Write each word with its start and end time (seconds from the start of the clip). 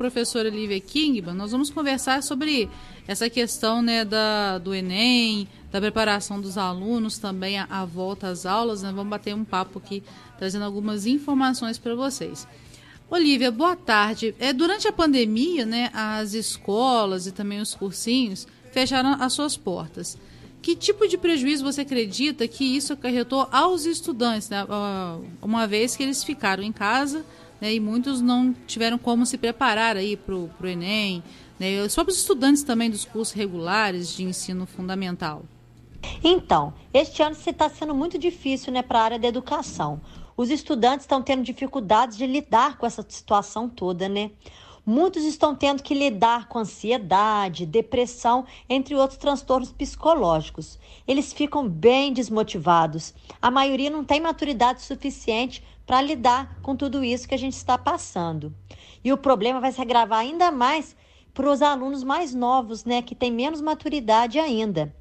professora 0.00 0.48
Lívia 0.48 0.80
Kingman, 0.80 1.34
nós 1.34 1.52
vamos 1.52 1.68
conversar 1.68 2.22
sobre 2.22 2.70
essa 3.06 3.28
questão 3.28 3.82
né, 3.82 4.02
da, 4.02 4.56
do 4.56 4.74
Enem, 4.74 5.46
da 5.70 5.78
preparação 5.78 6.40
dos 6.40 6.56
alunos, 6.56 7.18
também 7.18 7.58
a, 7.58 7.66
a 7.68 7.84
volta 7.84 8.28
às 8.28 8.46
aulas. 8.46 8.80
Né? 8.80 8.90
Vamos 8.90 9.10
bater 9.10 9.34
um 9.34 9.44
papo 9.44 9.78
aqui, 9.78 10.02
trazendo 10.38 10.64
algumas 10.64 11.04
informações 11.04 11.76
para 11.76 11.94
vocês. 11.94 12.48
Olivia, 13.10 13.50
boa 13.50 13.76
tarde. 13.76 14.34
É, 14.38 14.54
durante 14.54 14.88
a 14.88 14.92
pandemia, 14.92 15.66
né, 15.66 15.90
as 15.92 16.32
escolas 16.32 17.26
e 17.26 17.32
também 17.32 17.60
os 17.60 17.74
cursinhos 17.74 18.48
fecharam 18.72 19.18
as 19.20 19.34
suas 19.34 19.54
portas. 19.54 20.16
Que 20.62 20.74
tipo 20.74 21.06
de 21.06 21.18
prejuízo 21.18 21.62
você 21.62 21.82
acredita 21.82 22.48
que 22.48 22.64
isso 22.64 22.94
acarretou 22.94 23.46
aos 23.52 23.84
estudantes, 23.84 24.48
né, 24.48 24.64
uma 25.42 25.66
vez 25.66 25.94
que 25.94 26.02
eles 26.02 26.24
ficaram 26.24 26.62
em 26.62 26.72
casa 26.72 27.22
né, 27.60 27.74
e 27.74 27.80
muitos 27.80 28.20
não 28.20 28.54
tiveram 28.66 28.98
como 28.98 29.26
se 29.26 29.36
preparar 29.36 29.96
aí 29.96 30.16
para 30.16 30.34
o 30.34 30.50
Enem, 30.64 31.22
né, 31.58 31.82
os 31.82 31.96
estudantes 32.16 32.62
também 32.62 32.90
dos 32.90 33.04
cursos 33.04 33.34
regulares 33.34 34.14
de 34.14 34.24
ensino 34.24 34.66
fundamental? 34.66 35.44
Então, 36.24 36.72
este 36.94 37.22
ano 37.22 37.36
está 37.36 37.68
sendo 37.68 37.94
muito 37.94 38.18
difícil 38.18 38.72
né, 38.72 38.82
para 38.82 39.00
a 39.00 39.02
área 39.02 39.18
da 39.18 39.28
educação. 39.28 40.00
Os 40.36 40.48
estudantes 40.50 41.04
estão 41.04 41.20
tendo 41.20 41.42
dificuldades 41.42 42.16
de 42.16 42.26
lidar 42.26 42.78
com 42.78 42.86
essa 42.86 43.04
situação 43.06 43.68
toda, 43.68 44.08
né? 44.08 44.30
Muitos 44.86 45.22
estão 45.22 45.54
tendo 45.54 45.82
que 45.82 45.94
lidar 45.94 46.48
com 46.48 46.58
ansiedade, 46.58 47.66
depressão, 47.66 48.46
entre 48.68 48.94
outros 48.94 49.18
transtornos 49.18 49.70
psicológicos. 49.70 50.78
Eles 51.06 51.32
ficam 51.32 51.68
bem 51.68 52.12
desmotivados. 52.12 53.12
A 53.40 53.50
maioria 53.50 53.90
não 53.90 54.02
tem 54.02 54.20
maturidade 54.20 54.82
suficiente 54.82 55.62
para 55.90 56.02
lidar 56.02 56.56
com 56.62 56.76
tudo 56.76 57.02
isso 57.02 57.26
que 57.26 57.34
a 57.34 57.38
gente 57.38 57.54
está 57.54 57.76
passando. 57.76 58.54
E 59.02 59.12
o 59.12 59.18
problema 59.18 59.58
vai 59.58 59.72
se 59.72 59.80
agravar 59.80 60.20
ainda 60.20 60.48
mais 60.52 60.94
para 61.34 61.50
os 61.50 61.60
alunos 61.60 62.04
mais 62.04 62.32
novos, 62.32 62.84
né, 62.84 63.02
que 63.02 63.12
têm 63.12 63.32
menos 63.32 63.60
maturidade 63.60 64.38
ainda. 64.38 64.94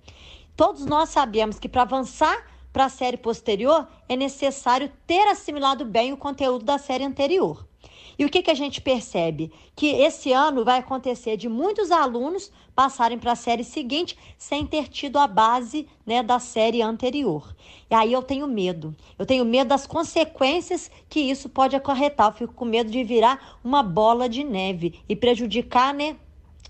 Todos 0.56 0.88
nós 0.88 1.10
sabemos 1.10 1.60
que 1.60 1.70
para 1.70 1.84
avançar 1.84 2.44
para 2.74 2.86
a 2.86 2.90
série 2.90 3.18
posterior, 3.18 3.88
é 4.08 4.16
necessário 4.16 4.92
ter 5.06 5.28
assimilado 5.28 5.86
bem 5.86 6.12
o 6.12 6.18
conteúdo 6.18 6.66
da 6.66 6.80
série 6.80 7.04
anterior. 7.04 7.69
E 8.20 8.26
o 8.26 8.30
que, 8.30 8.44
que 8.44 8.52
a 8.52 8.56
gente 8.56 8.82
percebe? 8.82 9.50
Que 9.74 9.88
esse 10.02 10.34
ano 10.34 10.66
vai 10.66 10.80
acontecer 10.80 11.38
de 11.38 11.48
muitos 11.48 11.90
alunos 11.90 12.52
passarem 12.76 13.18
para 13.18 13.32
a 13.32 13.36
série 13.36 13.64
seguinte 13.64 14.18
sem 14.38 14.66
ter 14.66 14.90
tido 14.90 15.18
a 15.18 15.26
base 15.26 15.88
né, 16.06 16.22
da 16.22 16.38
série 16.38 16.82
anterior. 16.82 17.56
E 17.90 17.96
aí 17.96 18.12
eu 18.12 18.22
tenho 18.22 18.46
medo. 18.46 18.94
Eu 19.18 19.26
tenho 19.26 19.46
medo 19.46 19.70
das 19.70 19.88
consequências 19.88 20.92
que 21.08 21.22
isso 21.22 21.48
pode 21.48 21.78
acarretar. 21.78 22.28
Eu 22.28 22.34
fico 22.34 22.54
com 22.54 22.66
medo 22.66 22.92
de 22.92 23.06
virar 23.06 23.58
uma 23.64 23.82
bola 23.82 24.28
de 24.28 24.44
neve 24.44 25.00
e 25.08 25.16
prejudicar 25.16 25.94
né, 25.94 26.18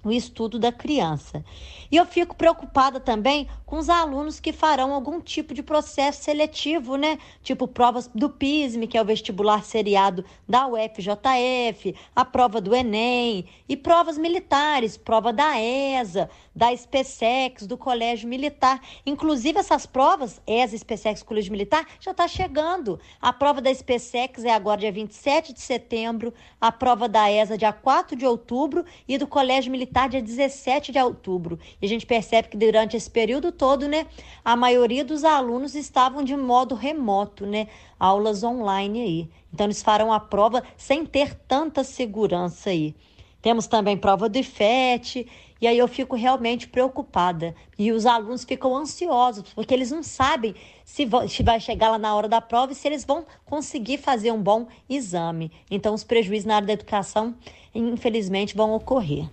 o 0.04 0.12
estudo 0.12 0.58
da 0.58 0.72
criança. 0.72 1.44
E 1.92 1.96
eu 1.96 2.06
fico 2.06 2.36
preocupada 2.36 3.00
também 3.00 3.48
com 3.66 3.78
os 3.78 3.90
alunos 3.90 4.40
que 4.40 4.54
farão 4.54 4.94
algum 4.94 5.20
tipo 5.20 5.54
de 5.54 5.62
processo 5.62 6.24
seletivo, 6.24 6.96
né? 6.96 7.18
Tipo 7.44 7.68
provas 7.68 8.08
do 8.08 8.30
PISM, 8.30 8.88
que 8.88 8.98
é 8.98 9.02
o 9.02 9.06
vestibular 9.06 9.64
seriado 9.64 10.24
da 10.48 10.68
UFJF, 10.68 11.96
a 12.16 12.26
prova 12.26 12.62
do 12.62 12.74
Enem 12.74 13.46
e 13.68 13.76
provas 13.76 14.18
militares, 14.18 14.98
prova 14.98 15.34
da 15.34 15.60
ESA, 15.60 16.30
da 16.60 16.74
SPSEX, 16.74 17.66
do 17.66 17.78
Colégio 17.78 18.28
Militar. 18.28 18.82
Inclusive 19.06 19.60
essas 19.60 19.86
provas, 19.86 20.42
ESA, 20.46 20.76
SPSEX, 20.76 21.24
Colégio 21.24 21.54
Militar, 21.54 21.88
já 22.02 22.12
está 22.12 22.28
chegando. 22.28 23.00
A 23.22 23.32
prova 23.32 23.62
da 23.62 23.72
SPSEX 23.72 24.44
é 24.44 24.52
agora 24.52 24.82
dia 24.82 24.92
27 24.92 25.54
de 25.54 25.62
setembro, 25.62 26.34
a 26.60 26.70
prova 26.70 27.08
da 27.08 27.32
ESA 27.32 27.58
dia 27.58 27.72
4 27.72 28.14
de 28.18 28.26
outubro 28.26 28.84
e 29.08 29.18
do 29.18 29.26
Colégio 29.26 29.72
Militar 29.72 30.10
dia 30.10 30.22
17 30.22 30.92
de 30.92 31.00
outubro. 31.00 31.58
E 31.82 31.86
a 31.86 31.88
gente 31.88 32.06
percebe 32.06 32.50
que 32.50 32.58
durante 32.58 32.98
esse 32.98 33.10
período 33.10 33.54
todo, 33.54 33.88
né, 33.88 34.06
a 34.44 34.58
maioria 34.58 35.06
dos 35.06 35.24
alunos 35.24 35.76
estavam 35.76 36.26
de 36.26 36.36
modo 36.36 36.76
remoto, 36.76 37.46
né, 37.46 37.70
aulas 37.98 38.44
online 38.44 39.02
aí. 39.02 39.30
Então 39.54 39.66
eles 39.66 39.82
farão 39.82 40.12
a 40.12 40.20
prova 40.20 40.62
sem 40.76 41.06
ter 41.06 41.36
tanta 41.48 41.86
segurança 41.86 42.70
aí. 42.70 42.94
Temos 43.42 43.68
também 43.68 43.96
prova 43.96 44.28
do 44.28 44.38
IFET, 44.38 45.26
e 45.62 45.68
aí 45.68 45.78
eu 45.78 45.88
fico 45.88 46.16
realmente 46.16 46.68
preocupada. 46.68 47.54
E 47.78 47.92
os 47.92 48.06
alunos 48.06 48.44
ficam 48.44 48.76
ansiosos, 48.76 49.54
porque 49.54 49.74
eles 49.74 49.92
não 49.92 50.02
sabem 50.02 50.56
se, 50.86 51.08
se 51.28 51.44
vai 51.44 51.60
chegar 51.60 51.90
lá 51.90 51.98
na 51.98 52.16
hora 52.16 52.28
da 52.28 52.42
prova 52.42 52.72
e 52.72 52.76
se 52.76 52.88
eles 52.88 53.04
vão 53.04 53.26
conseguir 53.46 53.98
fazer 53.98 54.32
um 54.32 54.42
bom 54.42 54.68
exame. 54.90 55.52
Então, 55.70 55.94
os 55.94 56.04
prejuízos 56.04 56.46
na 56.46 56.56
área 56.56 56.68
da 56.68 56.74
educação, 56.74 57.36
infelizmente, 57.74 58.56
vão 58.56 58.74
ocorrer. 58.74 59.30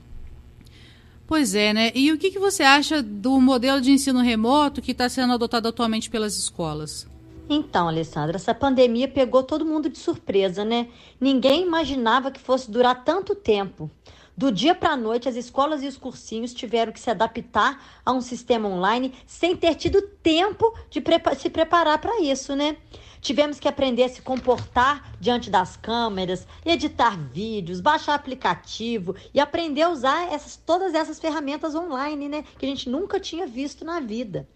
Pois 1.26 1.54
é, 1.54 1.72
né? 1.72 1.90
E 1.94 2.12
o 2.12 2.18
que, 2.18 2.30
que 2.30 2.38
você 2.38 2.62
acha 2.62 3.02
do 3.02 3.40
modelo 3.40 3.80
de 3.80 3.90
ensino 3.90 4.20
remoto 4.20 4.80
que 4.80 4.92
está 4.92 5.08
sendo 5.08 5.32
adotado 5.32 5.66
atualmente 5.66 6.08
pelas 6.08 6.36
escolas? 6.36 7.06
Então, 7.48 7.88
Alessandra, 7.88 8.36
essa 8.36 8.54
pandemia 8.54 9.06
pegou 9.06 9.42
todo 9.42 9.64
mundo 9.64 9.88
de 9.88 9.98
surpresa, 9.98 10.64
né? 10.64 10.88
Ninguém 11.20 11.62
imaginava 11.62 12.30
que 12.30 12.40
fosse 12.40 12.70
durar 12.70 13.04
tanto 13.04 13.34
tempo. 13.34 13.90
Do 14.36 14.52
dia 14.52 14.74
para 14.74 14.90
a 14.90 14.96
noite, 14.98 15.30
as 15.30 15.34
escolas 15.34 15.82
e 15.82 15.86
os 15.86 15.96
cursinhos 15.96 16.52
tiveram 16.52 16.92
que 16.92 17.00
se 17.00 17.08
adaptar 17.08 17.82
a 18.04 18.12
um 18.12 18.20
sistema 18.20 18.68
online 18.68 19.14
sem 19.26 19.56
ter 19.56 19.74
tido 19.76 20.02
tempo 20.02 20.74
de 20.90 21.02
se 21.38 21.48
preparar 21.48 21.98
para 21.98 22.20
isso, 22.20 22.54
né? 22.54 22.76
Tivemos 23.18 23.58
que 23.58 23.66
aprender 23.66 24.02
a 24.02 24.08
se 24.10 24.20
comportar 24.20 25.16
diante 25.18 25.48
das 25.48 25.78
câmeras, 25.78 26.46
editar 26.66 27.18
vídeos, 27.18 27.80
baixar 27.80 28.14
aplicativo 28.14 29.16
e 29.32 29.40
aprender 29.40 29.82
a 29.82 29.88
usar 29.88 30.30
essas, 30.30 30.54
todas 30.54 30.92
essas 30.92 31.18
ferramentas 31.18 31.74
online, 31.74 32.28
né? 32.28 32.44
Que 32.58 32.66
a 32.66 32.68
gente 32.68 32.90
nunca 32.90 33.18
tinha 33.18 33.46
visto 33.46 33.86
na 33.86 34.00
vida. 34.00 34.46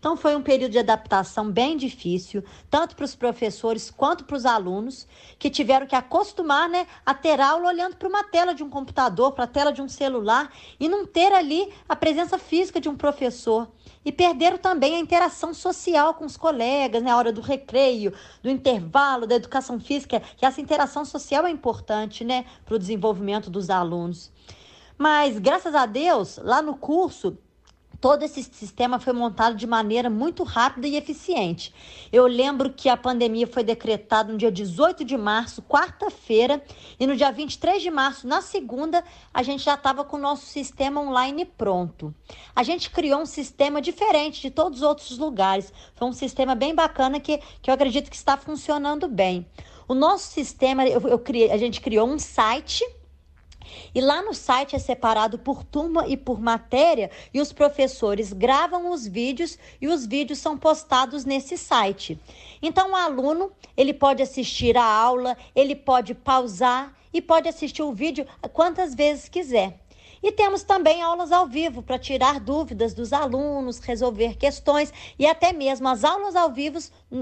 Então 0.00 0.16
foi 0.16 0.34
um 0.34 0.42
período 0.42 0.72
de 0.72 0.78
adaptação 0.78 1.50
bem 1.50 1.76
difícil, 1.76 2.42
tanto 2.70 2.96
para 2.96 3.04
os 3.04 3.14
professores 3.14 3.90
quanto 3.90 4.24
para 4.24 4.34
os 4.34 4.46
alunos, 4.46 5.06
que 5.38 5.50
tiveram 5.50 5.86
que 5.86 5.94
acostumar 5.94 6.70
né, 6.70 6.86
a 7.04 7.12
ter 7.12 7.38
aula 7.38 7.68
olhando 7.68 7.96
para 7.96 8.08
uma 8.08 8.24
tela 8.24 8.54
de 8.54 8.64
um 8.64 8.70
computador, 8.70 9.32
para 9.32 9.44
a 9.44 9.46
tela 9.46 9.70
de 9.70 9.82
um 9.82 9.88
celular, 9.88 10.50
e 10.80 10.88
não 10.88 11.04
ter 11.04 11.30
ali 11.34 11.70
a 11.86 11.94
presença 11.94 12.38
física 12.38 12.80
de 12.80 12.88
um 12.88 12.96
professor. 12.96 13.68
E 14.02 14.10
perderam 14.10 14.56
também 14.56 14.96
a 14.96 14.98
interação 14.98 15.52
social 15.52 16.14
com 16.14 16.24
os 16.24 16.38
colegas, 16.38 17.02
na 17.02 17.10
né, 17.10 17.14
hora 17.14 17.30
do 17.30 17.42
recreio, 17.42 18.14
do 18.42 18.48
intervalo, 18.48 19.26
da 19.26 19.34
educação 19.34 19.78
física, 19.78 20.22
que 20.34 20.46
essa 20.46 20.62
interação 20.62 21.04
social 21.04 21.46
é 21.46 21.50
importante 21.50 22.24
né, 22.24 22.46
para 22.64 22.74
o 22.74 22.78
desenvolvimento 22.78 23.50
dos 23.50 23.68
alunos. 23.68 24.32
Mas, 24.96 25.38
graças 25.38 25.74
a 25.74 25.84
Deus, 25.84 26.38
lá 26.42 26.62
no 26.62 26.74
curso, 26.74 27.36
todo 28.00 28.22
esse 28.22 28.42
sistema 28.42 28.98
foi 28.98 29.12
montado 29.12 29.54
de 29.54 29.66
maneira 29.66 30.08
muito 30.08 30.42
rápida 30.42 30.88
e 30.88 30.96
eficiente. 30.96 31.72
Eu 32.10 32.26
lembro 32.26 32.72
que 32.72 32.88
a 32.88 32.96
pandemia 32.96 33.46
foi 33.46 33.62
decretada 33.62 34.32
no 34.32 34.38
dia 34.38 34.50
18 34.50 35.04
de 35.04 35.16
março, 35.16 35.62
quarta-feira, 35.62 36.62
e 36.98 37.06
no 37.06 37.14
dia 37.14 37.30
23 37.30 37.82
de 37.82 37.90
março, 37.90 38.26
na 38.26 38.40
segunda, 38.40 39.04
a 39.32 39.42
gente 39.42 39.64
já 39.64 39.74
estava 39.74 40.04
com 40.04 40.16
o 40.16 40.20
nosso 40.20 40.46
sistema 40.46 41.00
online 41.00 41.44
pronto. 41.44 42.14
A 42.56 42.62
gente 42.62 42.90
criou 42.90 43.20
um 43.20 43.26
sistema 43.26 43.80
diferente 43.82 44.40
de 44.40 44.50
todos 44.50 44.78
os 44.78 44.84
outros 44.84 45.18
lugares. 45.18 45.72
Foi 45.94 46.08
um 46.08 46.12
sistema 46.12 46.54
bem 46.54 46.74
bacana 46.74 47.20
que, 47.20 47.38
que 47.60 47.70
eu 47.70 47.74
acredito 47.74 48.10
que 48.10 48.16
está 48.16 48.36
funcionando 48.36 49.06
bem. 49.08 49.46
O 49.86 49.94
nosso 49.94 50.32
sistema, 50.32 50.86
eu, 50.86 51.00
eu 51.08 51.18
criei, 51.18 51.50
a 51.50 51.58
gente 51.58 51.80
criou 51.80 52.08
um 52.08 52.18
site 52.18 52.84
e 53.94 54.00
lá 54.00 54.22
no 54.22 54.34
site 54.34 54.76
é 54.76 54.78
separado 54.78 55.38
por 55.38 55.64
turma 55.64 56.06
e 56.06 56.16
por 56.16 56.40
matéria, 56.40 57.10
e 57.32 57.40
os 57.40 57.52
professores 57.52 58.32
gravam 58.32 58.90
os 58.90 59.06
vídeos 59.06 59.58
e 59.80 59.88
os 59.88 60.06
vídeos 60.06 60.38
são 60.38 60.56
postados 60.56 61.24
nesse 61.24 61.56
site. 61.56 62.18
Então 62.62 62.92
o 62.92 62.96
aluno, 62.96 63.52
ele 63.76 63.92
pode 63.92 64.22
assistir 64.22 64.76
a 64.76 64.84
aula, 64.84 65.36
ele 65.54 65.74
pode 65.74 66.14
pausar 66.14 66.94
e 67.12 67.20
pode 67.20 67.48
assistir 67.48 67.82
o 67.82 67.92
vídeo 67.92 68.26
quantas 68.52 68.94
vezes 68.94 69.28
quiser. 69.28 69.78
E 70.22 70.30
temos 70.30 70.62
também 70.62 71.02
aulas 71.02 71.32
ao 71.32 71.46
vivo 71.46 71.82
para 71.82 71.98
tirar 71.98 72.38
dúvidas 72.38 72.92
dos 72.92 73.12
alunos, 73.12 73.78
resolver 73.78 74.36
questões 74.36 74.92
e 75.18 75.26
até 75.26 75.52
mesmo 75.52 75.88
as 75.88 76.04
aulas 76.04 76.36
ao 76.36 76.50
vivo, 76.52 76.78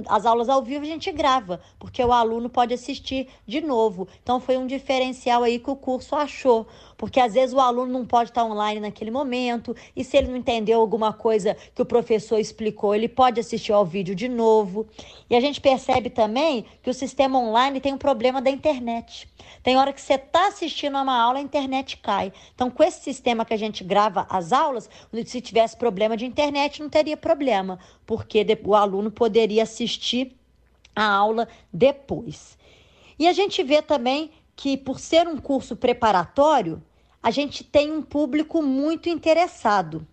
as 0.08 0.26
aulas 0.26 0.48
ao 0.48 0.62
vivo 0.62 0.84
a 0.84 0.88
gente 0.88 1.12
grava, 1.12 1.60
porque 1.78 2.02
o 2.02 2.12
aluno 2.12 2.50
pode 2.50 2.74
assistir 2.74 3.28
de 3.46 3.60
novo. 3.60 4.08
Então 4.22 4.40
foi 4.40 4.56
um 4.56 4.66
diferencial 4.66 5.44
aí 5.44 5.58
que 5.60 5.70
o 5.70 5.76
curso 5.76 6.16
achou 6.16 6.66
porque 6.98 7.20
às 7.20 7.32
vezes 7.32 7.54
o 7.54 7.60
aluno 7.60 7.92
não 7.92 8.04
pode 8.04 8.30
estar 8.30 8.44
online 8.44 8.80
naquele 8.80 9.10
momento, 9.10 9.74
e 9.94 10.02
se 10.02 10.16
ele 10.16 10.26
não 10.26 10.36
entendeu 10.36 10.80
alguma 10.80 11.12
coisa 11.12 11.56
que 11.72 11.80
o 11.80 11.86
professor 11.86 12.38
explicou, 12.38 12.92
ele 12.92 13.08
pode 13.08 13.38
assistir 13.38 13.72
ao 13.72 13.86
vídeo 13.86 14.16
de 14.16 14.28
novo. 14.28 14.86
E 15.30 15.36
a 15.36 15.40
gente 15.40 15.60
percebe 15.60 16.10
também 16.10 16.66
que 16.82 16.90
o 16.90 16.94
sistema 16.94 17.38
online 17.38 17.80
tem 17.80 17.94
um 17.94 17.98
problema 17.98 18.42
da 18.42 18.50
internet. 18.50 19.28
Tem 19.62 19.78
hora 19.78 19.92
que 19.92 20.00
você 20.00 20.14
está 20.14 20.48
assistindo 20.48 20.96
a 20.96 21.02
uma 21.02 21.16
aula, 21.16 21.38
a 21.38 21.42
internet 21.42 21.98
cai. 21.98 22.32
Então, 22.52 22.68
com 22.68 22.82
esse 22.82 23.00
sistema 23.00 23.44
que 23.44 23.54
a 23.54 23.58
gente 23.58 23.84
grava 23.84 24.26
as 24.28 24.52
aulas, 24.52 24.90
se 25.24 25.40
tivesse 25.40 25.76
problema 25.76 26.16
de 26.16 26.26
internet, 26.26 26.82
não 26.82 26.88
teria 26.88 27.16
problema, 27.16 27.78
porque 28.04 28.44
o 28.64 28.74
aluno 28.74 29.10
poderia 29.10 29.62
assistir 29.62 30.36
a 30.96 31.08
aula 31.08 31.46
depois. 31.72 32.58
E 33.18 33.26
a 33.26 33.32
gente 33.32 33.62
vê 33.62 33.82
também 33.82 34.30
que, 34.58 34.76
por 34.76 34.98
ser 34.98 35.28
um 35.28 35.36
curso 35.36 35.76
preparatório, 35.76 36.82
a 37.22 37.30
gente 37.30 37.62
tem 37.62 37.92
um 37.92 38.02
público 38.02 38.60
muito 38.60 39.08
interessado. 39.08 40.04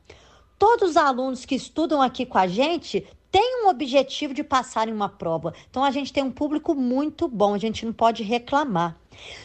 Todos 0.59 0.91
os 0.91 0.97
alunos 0.97 1.45
que 1.45 1.55
estudam 1.55 1.99
aqui 1.99 2.27
com 2.27 2.37
a 2.37 2.45
gente 2.45 3.07
têm 3.31 3.65
um 3.65 3.69
objetivo 3.69 4.35
de 4.35 4.43
passar 4.43 4.87
em 4.87 4.93
uma 4.93 5.09
prova. 5.09 5.51
Então 5.67 5.83
a 5.83 5.89
gente 5.89 6.13
tem 6.13 6.23
um 6.23 6.29
público 6.29 6.75
muito 6.75 7.27
bom, 7.27 7.55
a 7.55 7.57
gente 7.57 7.87
não 7.87 7.91
pode 7.91 8.21
reclamar. 8.21 8.95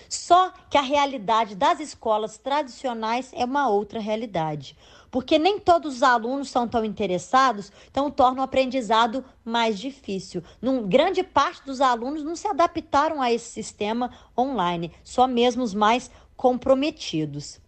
Só 0.07 0.53
que 0.69 0.77
a 0.77 0.83
realidade 0.83 1.55
das 1.55 1.81
escolas 1.81 2.37
tradicionais 2.37 3.31
é 3.33 3.47
uma 3.47 3.71
outra 3.71 4.01
realidade. 4.01 4.77
Porque 5.11 5.39
nem 5.39 5.59
todos 5.59 5.97
os 5.97 6.03
alunos 6.03 6.51
são 6.51 6.69
tão 6.69 6.85
interessados, 6.85 7.73
então 7.91 8.11
torna 8.11 8.41
o 8.41 8.45
aprendizado 8.45 9.25
mais 9.45 9.79
difícil. 9.79 10.43
Num, 10.63 10.87
grande 10.87 11.23
parte 11.23 11.65
dos 11.65 11.81
alunos 11.81 12.23
não 12.23 12.37
se 12.37 12.47
adaptaram 12.47 13.21
a 13.21 13.33
esse 13.33 13.51
sistema 13.51 14.11
online, 14.39 14.93
só 15.03 15.27
mesmo 15.27 15.63
os 15.63 15.75
mais 15.75 16.11
comprometidos. 16.37 17.61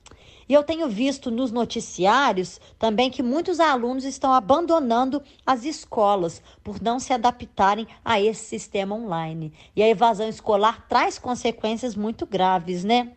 E 0.49 0.55
eu 0.55 0.63
tenho 0.63 0.89
visto 0.89 1.31
nos 1.31 1.51
noticiários 1.51 2.61
também 2.79 3.11
que 3.11 3.23
muitos 3.23 3.61
alunos 3.61 4.05
estão 4.05 4.33
abandonando 4.33 5.23
as 5.47 5.65
escolas 5.65 6.43
por 6.63 6.81
não 6.83 6.99
se 6.99 7.13
adaptarem 7.13 7.87
a 8.05 8.21
esse 8.21 8.45
sistema 8.45 8.95
online. 8.95 9.53
E 9.75 9.83
a 9.83 9.89
evasão 9.89 10.29
escolar 10.29 10.87
traz 10.89 11.19
consequências 11.19 11.95
muito 11.95 12.27
graves, 12.27 12.85
né? 12.85 13.13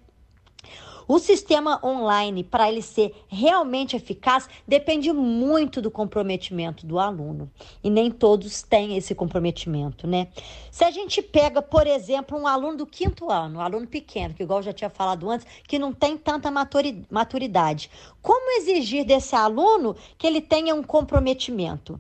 O 1.08 1.20
sistema 1.20 1.80
online, 1.84 2.44
para 2.44 2.70
ele 2.70 2.82
ser 2.82 3.16
realmente 3.28 3.96
eficaz, 3.96 4.50
depende 4.68 5.14
muito 5.14 5.82
do 5.82 5.92
comprometimento 5.92 6.86
do 6.86 6.98
aluno. 6.98 7.52
E 7.84 7.90
nem 7.90 8.10
todos 8.10 8.64
têm 8.64 8.98
esse 8.98 9.14
comprometimento, 9.14 10.08
né? 10.08 10.28
Se 10.72 10.84
a 10.84 10.90
gente 10.90 11.22
pega, 11.22 11.62
por 11.62 11.86
exemplo, 11.86 12.38
um 12.38 12.48
aluno 12.48 12.78
do 12.78 12.86
quinto 12.88 13.30
ano, 13.30 13.60
um 13.60 13.62
aluno 13.62 13.86
pequeno, 13.86 14.34
que 14.34 14.42
igual 14.42 14.60
eu 14.60 14.64
já 14.64 14.74
tinha 14.74 14.90
falado 14.90 15.30
antes, 15.30 15.46
que 15.68 15.78
não 15.78 15.94
tem 15.94 16.18
tanta 16.18 16.50
maturidade, 16.52 17.92
como 18.22 18.58
exigir 18.58 19.06
desse 19.06 19.36
aluno 19.36 19.96
que 20.18 20.26
ele 20.26 20.42
tenha 20.42 20.74
um 20.74 20.84
comprometimento? 20.84 22.00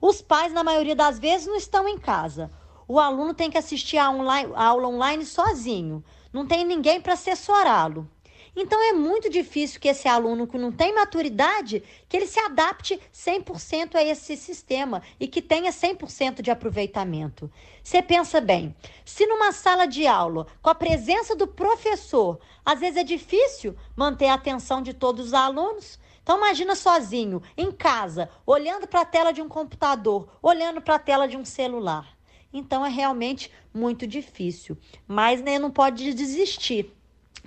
Os 0.00 0.22
pais, 0.22 0.52
na 0.52 0.64
maioria 0.64 0.94
das 0.94 1.18
vezes, 1.18 1.46
não 1.46 1.56
estão 1.56 1.88
em 1.88 1.98
casa. 1.98 2.50
O 2.88 2.98
aluno 2.98 3.34
tem 3.34 3.50
que 3.50 3.58
assistir 3.58 3.98
a, 3.98 4.10
online, 4.10 4.52
a 4.54 4.64
aula 4.64 4.88
online 4.88 5.26
sozinho. 5.26 6.02
Não 6.32 6.46
tem 6.46 6.64
ninguém 6.64 7.00
para 7.00 7.12
assessorá-lo. 7.12 8.08
Então 8.54 8.82
é 8.82 8.92
muito 8.92 9.30
difícil 9.30 9.80
que 9.80 9.88
esse 9.88 10.08
aluno 10.08 10.46
que 10.46 10.58
não 10.58 10.72
tem 10.72 10.94
maturidade, 10.94 11.82
que 12.08 12.16
ele 12.16 12.26
se 12.26 12.40
adapte 12.40 13.00
100% 13.14 13.94
a 13.94 14.02
esse 14.02 14.36
sistema 14.36 15.02
e 15.18 15.28
que 15.28 15.40
tenha 15.40 15.70
100% 15.70 16.42
de 16.42 16.50
aproveitamento. 16.50 17.50
Você 17.82 18.02
pensa 18.02 18.40
bem, 18.40 18.74
se 19.04 19.26
numa 19.26 19.52
sala 19.52 19.86
de 19.86 20.06
aula, 20.06 20.46
com 20.60 20.70
a 20.70 20.74
presença 20.74 21.36
do 21.36 21.46
professor, 21.46 22.40
às 22.64 22.80
vezes 22.80 22.96
é 22.96 23.04
difícil 23.04 23.76
manter 23.96 24.26
a 24.26 24.34
atenção 24.34 24.82
de 24.82 24.92
todos 24.92 25.26
os 25.26 25.34
alunos, 25.34 25.98
então 26.22 26.38
imagina 26.38 26.74
sozinho, 26.74 27.42
em 27.56 27.72
casa, 27.72 28.28
olhando 28.46 28.86
para 28.86 29.00
a 29.00 29.04
tela 29.04 29.32
de 29.32 29.40
um 29.40 29.48
computador, 29.48 30.28
olhando 30.42 30.80
para 30.80 30.96
a 30.96 30.98
tela 30.98 31.26
de 31.26 31.36
um 31.36 31.44
celular. 31.44 32.16
Então 32.52 32.84
é 32.84 32.88
realmente 32.88 33.50
muito 33.72 34.06
difícil, 34.06 34.76
mas 35.06 35.40
né, 35.40 35.58
não 35.58 35.70
pode 35.70 36.12
desistir 36.12 36.92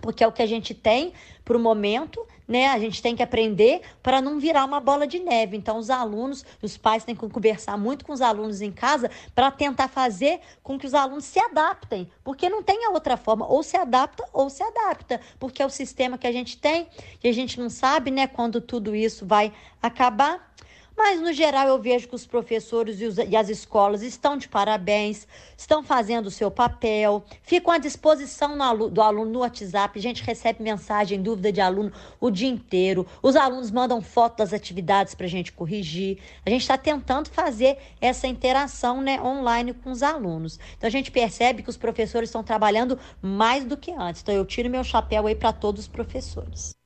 porque 0.01 0.23
é 0.23 0.27
o 0.27 0.31
que 0.31 0.41
a 0.41 0.47
gente 0.47 0.73
tem 0.73 1.13
para 1.43 1.57
o 1.57 1.59
momento, 1.59 2.25
né? 2.47 2.67
A 2.67 2.79
gente 2.79 3.01
tem 3.01 3.15
que 3.15 3.23
aprender 3.23 3.81
para 4.01 4.21
não 4.21 4.39
virar 4.39 4.65
uma 4.65 4.79
bola 4.79 5.05
de 5.07 5.19
neve. 5.19 5.57
Então, 5.57 5.77
os 5.77 5.89
alunos, 5.89 6.45
os 6.61 6.77
pais 6.77 7.03
têm 7.03 7.15
que 7.15 7.27
conversar 7.27 7.77
muito 7.77 8.05
com 8.05 8.13
os 8.13 8.21
alunos 8.21 8.61
em 8.61 8.71
casa 8.71 9.09
para 9.33 9.51
tentar 9.51 9.87
fazer 9.87 10.39
com 10.61 10.77
que 10.77 10.85
os 10.85 10.93
alunos 10.93 11.25
se 11.25 11.39
adaptem, 11.39 12.09
porque 12.23 12.49
não 12.49 12.63
tem 12.63 12.85
a 12.85 12.91
outra 12.91 13.17
forma, 13.17 13.45
ou 13.47 13.63
se 13.63 13.77
adapta 13.77 14.23
ou 14.31 14.49
se 14.49 14.63
adapta, 14.63 15.19
porque 15.39 15.61
é 15.61 15.65
o 15.65 15.69
sistema 15.69 16.17
que 16.17 16.27
a 16.27 16.31
gente 16.31 16.57
tem 16.57 16.87
e 17.23 17.27
a 17.27 17.33
gente 17.33 17.59
não 17.59 17.69
sabe, 17.69 18.11
né, 18.11 18.27
quando 18.27 18.61
tudo 18.61 18.95
isso 18.95 19.25
vai 19.25 19.51
acabar. 19.81 20.53
Mas, 20.95 21.19
no 21.19 21.33
geral, 21.33 21.67
eu 21.67 21.81
vejo 21.81 22.07
que 22.07 22.15
os 22.15 22.25
professores 22.25 23.01
e, 23.01 23.05
os, 23.05 23.17
e, 23.17 23.35
as 23.35 23.49
escolas 23.49 24.03
estão 24.03 24.37
de 24.37 24.47
parabéns, 24.47 25.27
estão 25.57 25.83
fazendo 25.83 26.27
o 26.27 26.31
seu 26.31 26.51
papel, 26.51 27.23
ficam 27.41 27.73
à 27.73 27.79
disposição 27.79 28.55
do 28.91 29.01
aluno 29.01 29.31
no 29.31 29.39
WhatsApp. 29.39 29.97
A 29.97 30.01
gente 30.01 30.23
recebe 30.23 30.61
mensagem, 30.61 31.21
dúvida 31.21 31.51
de 31.51 31.59
aluno 31.59 31.91
o 32.19 32.29
dia 32.29 32.47
inteiro. 32.47 33.07
Os 33.23 33.35
alunos 33.35 33.71
mandam 33.71 34.01
foto 34.01 34.37
das 34.37 34.53
atividades 34.53 35.15
para 35.15 35.25
a 35.25 35.29
gente 35.29 35.51
corrigir. 35.51 36.19
A 36.45 36.49
gente 36.49 36.61
está 36.61 36.77
tentando 36.77 37.29
fazer 37.29 37.77
essa 37.99 38.27
interação 38.27 39.01
né, 39.01 39.19
online 39.19 39.73
com 39.73 39.91
os 39.91 40.03
alunos. 40.03 40.59
Então, 40.77 40.87
a 40.87 40.91
gente 40.91 41.11
percebe 41.11 41.63
que 41.63 41.69
os 41.69 41.77
professores 41.77 42.29
estão 42.29 42.43
trabalhando 42.43 42.99
mais 43.21 43.65
do 43.65 43.75
que 43.75 43.91
antes. 43.91 44.21
Então, 44.21 44.35
eu 44.35 44.45
tiro 44.45 44.69
meu 44.69 44.83
chapéu 44.83 45.25
aí 45.25 45.35
para 45.35 45.51
todos 45.51 45.81
os 45.81 45.87
professores. 45.87 46.82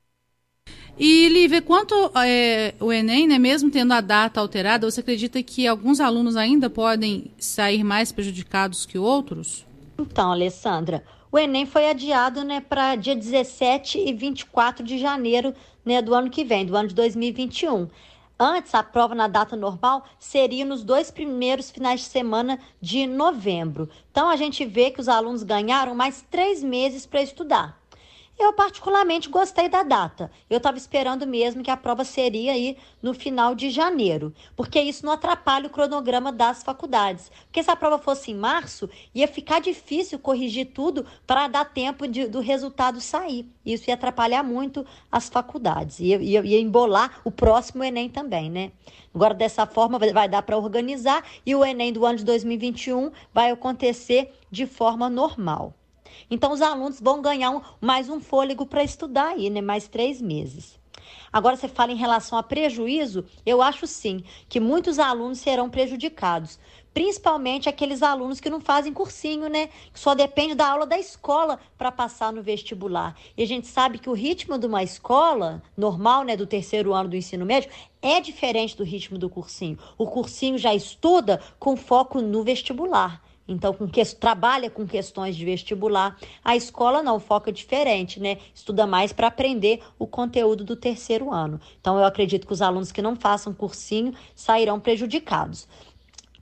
E, 0.98 1.28
Lívia, 1.28 1.62
quanto 1.62 1.94
é, 2.16 2.74
o 2.80 2.92
Enem, 2.92 3.28
né, 3.28 3.38
mesmo 3.38 3.70
tendo 3.70 3.92
a 3.92 4.00
data 4.00 4.40
alterada, 4.40 4.90
você 4.90 5.00
acredita 5.00 5.40
que 5.44 5.64
alguns 5.64 6.00
alunos 6.00 6.36
ainda 6.36 6.68
podem 6.68 7.30
sair 7.38 7.84
mais 7.84 8.10
prejudicados 8.10 8.84
que 8.84 8.98
outros? 8.98 9.64
Então, 9.96 10.32
Alessandra, 10.32 11.04
o 11.30 11.38
Enem 11.38 11.66
foi 11.66 11.88
adiado 11.88 12.42
né, 12.42 12.60
para 12.60 12.96
dia 12.96 13.14
17 13.14 13.96
e 13.96 14.12
24 14.12 14.84
de 14.84 14.98
janeiro 14.98 15.54
né, 15.84 16.02
do 16.02 16.12
ano 16.12 16.30
que 16.30 16.42
vem, 16.42 16.66
do 16.66 16.76
ano 16.76 16.88
de 16.88 16.94
2021. 16.96 17.88
Antes, 18.36 18.74
a 18.74 18.82
prova 18.82 19.14
na 19.14 19.28
data 19.28 19.54
normal 19.54 20.04
seria 20.18 20.64
nos 20.64 20.82
dois 20.82 21.12
primeiros 21.12 21.70
finais 21.70 22.00
de 22.00 22.06
semana 22.06 22.58
de 22.80 23.06
novembro. 23.06 23.88
Então, 24.10 24.28
a 24.28 24.34
gente 24.34 24.64
vê 24.64 24.90
que 24.90 25.00
os 25.00 25.08
alunos 25.08 25.44
ganharam 25.44 25.94
mais 25.94 26.24
três 26.28 26.62
meses 26.62 27.06
para 27.06 27.22
estudar. 27.22 27.78
Eu 28.38 28.52
particularmente 28.52 29.28
gostei 29.28 29.68
da 29.68 29.82
data. 29.82 30.30
Eu 30.48 30.58
estava 30.58 30.78
esperando 30.78 31.26
mesmo 31.26 31.60
que 31.60 31.72
a 31.72 31.76
prova 31.76 32.04
seria 32.04 32.52
aí 32.52 32.76
no 33.02 33.12
final 33.12 33.52
de 33.52 33.68
janeiro, 33.68 34.32
porque 34.54 34.80
isso 34.80 35.04
não 35.04 35.12
atrapalha 35.12 35.66
o 35.66 35.70
cronograma 35.70 36.30
das 36.30 36.62
faculdades. 36.62 37.32
Porque 37.46 37.64
se 37.64 37.70
a 37.70 37.74
prova 37.74 37.98
fosse 37.98 38.30
em 38.30 38.36
março, 38.36 38.88
ia 39.12 39.26
ficar 39.26 39.60
difícil 39.60 40.20
corrigir 40.20 40.66
tudo 40.66 41.04
para 41.26 41.48
dar 41.48 41.64
tempo 41.64 42.06
de, 42.06 42.28
do 42.28 42.38
resultado 42.38 43.00
sair. 43.00 43.44
Isso 43.66 43.90
ia 43.90 43.94
atrapalhar 43.94 44.44
muito 44.44 44.86
as 45.10 45.28
faculdades, 45.28 45.98
ia, 45.98 46.18
ia, 46.22 46.40
ia 46.44 46.60
embolar 46.60 47.20
o 47.24 47.32
próximo 47.32 47.82
Enem 47.82 48.08
também, 48.08 48.48
né? 48.48 48.70
Agora, 49.12 49.34
dessa 49.34 49.66
forma, 49.66 49.98
vai 49.98 50.28
dar 50.28 50.42
para 50.42 50.56
organizar 50.56 51.24
e 51.44 51.56
o 51.56 51.64
Enem 51.64 51.92
do 51.92 52.06
ano 52.06 52.18
de 52.18 52.24
2021 52.24 53.10
vai 53.34 53.50
acontecer 53.50 54.32
de 54.48 54.64
forma 54.64 55.10
normal. 55.10 55.74
Então, 56.30 56.52
os 56.52 56.62
alunos 56.62 57.00
vão 57.00 57.22
ganhar 57.22 57.50
um, 57.50 57.60
mais 57.80 58.08
um 58.08 58.20
fôlego 58.20 58.66
para 58.66 58.84
estudar 58.84 59.28
aí, 59.28 59.50
né? 59.50 59.60
Mais 59.60 59.88
três 59.88 60.20
meses. 60.20 60.78
Agora, 61.32 61.56
você 61.56 61.68
fala 61.68 61.92
em 61.92 61.96
relação 61.96 62.38
a 62.38 62.42
prejuízo, 62.42 63.24
eu 63.44 63.60
acho 63.62 63.86
sim 63.86 64.22
que 64.48 64.60
muitos 64.60 64.98
alunos 64.98 65.38
serão 65.38 65.68
prejudicados, 65.68 66.58
principalmente 66.92 67.68
aqueles 67.68 68.02
alunos 68.02 68.40
que 68.40 68.50
não 68.50 68.60
fazem 68.60 68.92
cursinho, 68.92 69.48
né? 69.48 69.68
Que 69.92 70.00
só 70.00 70.14
depende 70.14 70.54
da 70.54 70.68
aula 70.68 70.86
da 70.86 70.98
escola 70.98 71.58
para 71.76 71.92
passar 71.92 72.32
no 72.32 72.42
vestibular. 72.42 73.14
E 73.36 73.42
a 73.42 73.46
gente 73.46 73.66
sabe 73.66 73.98
que 73.98 74.10
o 74.10 74.14
ritmo 74.14 74.58
de 74.58 74.66
uma 74.66 74.82
escola 74.82 75.62
normal, 75.76 76.24
né, 76.24 76.36
do 76.36 76.46
terceiro 76.46 76.94
ano 76.94 77.10
do 77.10 77.16
ensino 77.16 77.44
médio, 77.44 77.70
é 78.00 78.20
diferente 78.20 78.76
do 78.76 78.84
ritmo 78.84 79.18
do 79.18 79.30
cursinho. 79.30 79.78
O 79.96 80.06
cursinho 80.06 80.58
já 80.58 80.74
estuda 80.74 81.40
com 81.58 81.76
foco 81.76 82.20
no 82.20 82.42
vestibular. 82.42 83.22
Então, 83.48 83.72
com 83.72 83.88
que, 83.88 84.04
trabalha 84.14 84.68
com 84.68 84.86
questões 84.86 85.34
de 85.34 85.44
vestibular. 85.44 86.18
A 86.44 86.54
escola 86.54 87.02
não, 87.02 87.18
foca 87.18 87.50
diferente, 87.50 88.20
né? 88.20 88.36
Estuda 88.54 88.86
mais 88.86 89.10
para 89.12 89.28
aprender 89.28 89.80
o 89.98 90.06
conteúdo 90.06 90.64
do 90.64 90.76
terceiro 90.76 91.32
ano. 91.32 91.58
Então, 91.80 91.96
eu 91.96 92.04
acredito 92.04 92.46
que 92.46 92.52
os 92.52 92.60
alunos 92.60 92.92
que 92.92 93.00
não 93.00 93.16
façam 93.16 93.54
cursinho 93.54 94.12
sairão 94.34 94.78
prejudicados. 94.78 95.66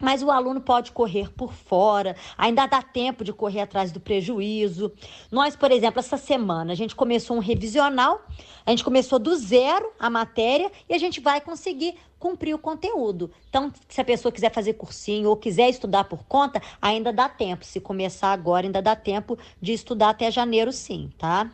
Mas 0.00 0.22
o 0.22 0.30
aluno 0.30 0.60
pode 0.60 0.92
correr 0.92 1.30
por 1.32 1.52
fora, 1.52 2.14
ainda 2.36 2.66
dá 2.66 2.82
tempo 2.82 3.24
de 3.24 3.32
correr 3.32 3.60
atrás 3.60 3.90
do 3.90 4.00
prejuízo. 4.00 4.92
Nós, 5.30 5.56
por 5.56 5.70
exemplo, 5.70 6.00
essa 6.00 6.16
semana, 6.16 6.72
a 6.72 6.76
gente 6.76 6.94
começou 6.94 7.36
um 7.36 7.40
revisional, 7.40 8.20
a 8.64 8.70
gente 8.70 8.84
começou 8.84 9.18
do 9.18 9.34
zero 9.36 9.90
a 9.98 10.10
matéria 10.10 10.70
e 10.88 10.94
a 10.94 10.98
gente 10.98 11.20
vai 11.20 11.40
conseguir 11.40 11.94
cumprir 12.18 12.54
o 12.54 12.58
conteúdo. 12.58 13.30
Então, 13.48 13.72
se 13.88 14.00
a 14.00 14.04
pessoa 14.04 14.32
quiser 14.32 14.52
fazer 14.52 14.74
cursinho 14.74 15.28
ou 15.28 15.36
quiser 15.36 15.68
estudar 15.68 16.04
por 16.04 16.24
conta, 16.24 16.60
ainda 16.80 17.12
dá 17.12 17.28
tempo. 17.28 17.64
Se 17.64 17.80
começar 17.80 18.32
agora, 18.32 18.66
ainda 18.66 18.82
dá 18.82 18.96
tempo 18.96 19.38
de 19.60 19.72
estudar 19.72 20.10
até 20.10 20.30
janeiro, 20.30 20.72
sim, 20.72 21.10
tá? 21.18 21.50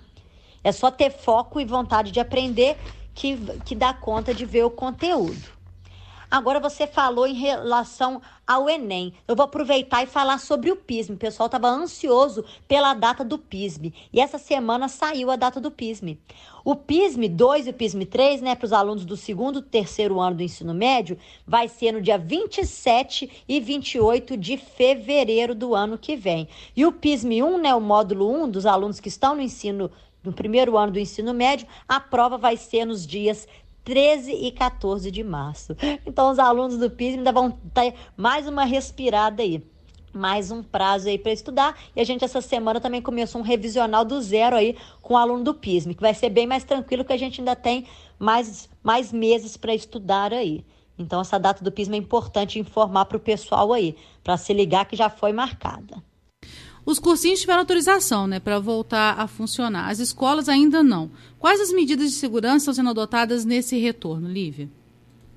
É 0.65 0.73
só 0.73 0.91
ter 0.91 1.11
foco 1.11 1.61
e 1.61 1.65
vontade 1.65 2.11
de 2.11 2.21
aprender 2.21 2.77
que, 3.15 3.37
que 3.65 3.75
dá 3.75 3.93
conta 3.93 4.33
de 4.33 4.45
ver 4.45 4.65
o 4.65 4.71
conteúdo. 4.71 5.62
Agora 6.33 6.59
você 6.59 6.87
falou 6.87 7.27
em 7.27 7.35
relação 7.35 8.23
ao 8.47 8.67
Enem. 8.67 9.13
Eu 9.29 9.37
vou 9.37 9.45
aproveitar 9.45 10.03
e 10.03 10.07
falar 10.07 10.39
sobre 10.39 10.71
o 10.71 10.77
PISM. 10.77 11.13
O 11.13 11.19
pessoal 11.19 11.45
estava 11.45 11.69
ansioso 11.69 12.43
pela 12.67 12.95
data 12.95 13.23
do 13.23 13.37
PISM. 13.37 13.93
E 14.11 14.19
essa 14.19 14.39
semana 14.39 14.89
saiu 14.89 15.31
a 15.31 15.37
data 15.37 15.61
do 15.61 15.71
PISM. 15.71 16.17
O 16.65 16.75
PISM 16.75 17.29
2 17.29 17.67
e 17.67 17.71
o 17.71 17.75
PISM 17.75 18.07
3, 18.07 18.41
né, 18.41 18.55
para 18.55 18.65
os 18.65 18.73
alunos 18.73 19.05
do 19.05 19.15
segundo 19.15 19.59
e 19.59 19.63
terceiro 19.63 20.19
ano 20.19 20.37
do 20.37 20.43
ensino 20.43 20.73
médio, 20.73 21.19
vai 21.47 21.69
ser 21.69 21.93
no 21.93 22.01
dia 22.01 22.17
27 22.17 23.45
e 23.47 23.61
28 23.61 24.35
de 24.35 24.57
fevereiro 24.57 25.55
do 25.55 25.75
ano 25.75 25.99
que 25.99 26.17
vem. 26.17 26.49
E 26.75 26.87
o 26.87 26.93
PISM 26.93 27.43
1, 27.43 27.59
né, 27.59 27.75
o 27.75 27.81
módulo 27.81 28.45
1 28.45 28.49
dos 28.49 28.65
alunos 28.65 29.01
que 29.01 29.09
estão 29.09 29.35
no 29.35 29.43
ensino 29.43 29.91
no 30.25 30.33
primeiro 30.33 30.79
ano 30.79 30.93
do 30.93 30.99
ensino 30.99 31.35
médio, 31.35 31.67
a 31.89 31.99
prova 31.99 32.39
vai 32.39 32.57
ser 32.57 32.85
nos 32.85 33.07
dias 33.07 33.47
13 33.85 34.33
e 34.33 34.53
14 34.53 35.11
de 35.11 35.25
março. 35.25 35.77
Então, 36.07 36.31
os 36.31 36.39
alunos 36.39 36.79
do 36.79 36.91
PISM 36.91 37.19
ainda 37.19 37.33
vão 37.33 37.51
ter 37.51 37.95
mais 38.17 38.47
uma 38.47 38.65
respirada 38.65 39.43
aí. 39.43 39.63
Mais 40.15 40.51
um 40.51 40.63
prazo 40.63 41.09
aí 41.09 41.19
para 41.19 41.33
estudar. 41.33 41.77
E 41.97 42.01
a 42.01 42.05
gente, 42.05 42.25
essa 42.25 42.41
semana, 42.41 42.81
também 42.81 43.01
começou 43.01 43.41
um 43.41 43.45
revisional 43.45 44.05
do 44.05 44.21
zero 44.21 44.57
aí 44.57 44.77
com 45.01 45.15
o 45.15 45.17
aluno 45.17 45.43
do 45.43 45.55
PISM, 45.55 45.93
que 45.93 46.03
vai 46.03 46.15
ser 46.15 46.29
bem 46.29 46.47
mais 46.47 46.65
tranquilo, 46.65 47.05
que 47.05 47.13
a 47.13 47.17
gente 47.17 47.41
ainda 47.41 47.57
tem 47.57 47.87
mais, 48.19 48.69
mais 48.83 49.11
meses 49.13 49.57
para 49.57 49.75
estudar 49.75 50.33
aí. 50.33 50.65
Então, 50.99 51.21
essa 51.21 51.39
data 51.39 51.65
do 51.65 51.73
PISM 51.73 51.95
é 51.95 51.97
importante 51.97 52.59
informar 52.59 53.07
para 53.07 53.17
o 53.17 53.21
pessoal 53.21 53.73
aí, 53.73 53.97
para 54.23 54.37
se 54.37 54.53
ligar 54.53 54.85
que 54.85 54.95
já 54.95 55.09
foi 55.09 55.33
marcada. 55.33 56.03
Os 56.85 56.99
cursinhos 56.99 57.41
tiveram 57.41 57.61
autorização 57.61 58.27
né, 58.27 58.41
para 58.41 58.59
voltar 58.59 59.21
a 59.21 59.29
funcionar. 59.29 59.89
As 59.89 60.01
escolas 60.01 60.49
ainda 60.49 60.83
não. 60.83 61.11
Quais 61.39 61.61
as 61.61 61.73
medidas 61.73 62.11
de 62.11 62.17
segurança 62.17 62.59
estão 62.59 62.75
sendo 62.75 62.91
adotadas 62.91 63.45
nesse 63.45 63.79
retorno, 63.79 64.29
Lívia? 64.29 64.69